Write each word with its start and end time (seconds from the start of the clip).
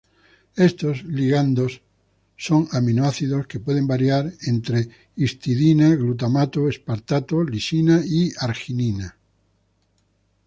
Estos 0.55 1.03
ligandos 1.03 1.83
son 2.35 2.67
aminoácidos 2.71 3.45
que 3.45 3.59
pueden 3.59 3.85
variar 3.93 4.25
entre 4.51 4.77
histidina, 5.25 5.87
glutamato, 5.93 6.61
aspartato, 6.67 7.35
lisina 7.43 8.01
y 8.03 8.31
arginina. 8.39 9.15